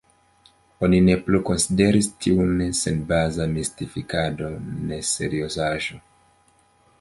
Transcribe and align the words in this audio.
Oni 0.85 1.01
ne 1.09 1.17
plu 1.25 1.41
konsideris 1.49 2.09
tiun 2.25 2.63
senbaza 2.79 3.47
mistifikado, 3.53 4.51
neseriozaĵo. 4.93 6.01